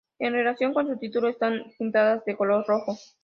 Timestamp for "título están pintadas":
0.97-2.25